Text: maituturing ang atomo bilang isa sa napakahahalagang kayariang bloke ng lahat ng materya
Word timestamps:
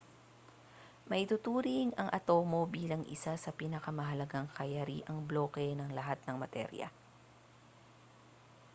maituturing 1.11 1.89
ang 1.95 2.09
atomo 2.19 2.61
bilang 2.75 3.03
isa 3.15 3.33
sa 3.43 3.51
napakahahalagang 3.75 4.47
kayariang 4.57 5.19
bloke 5.29 5.61
ng 5.75 5.91
lahat 5.99 6.17
ng 6.25 6.35
materya 6.43 6.89